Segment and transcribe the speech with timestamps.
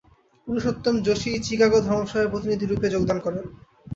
[0.47, 3.43] Purushottam Joshi Chicago ধর্মসভায় প্রতিনিধিরূপে যোগদান করেন।